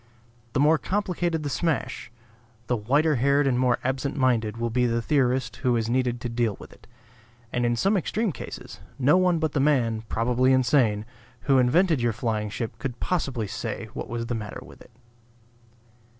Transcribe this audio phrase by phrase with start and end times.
[0.53, 2.11] The more complicated the smash,
[2.65, 6.27] the whiter haired and more absent minded will be the theorist who is needed to
[6.27, 6.87] deal with it;
[7.53, 11.05] and in some extreme cases, no one but the man (probably insane)
[11.41, 14.89] who invented your flying ship could possibly say what was the matter with it.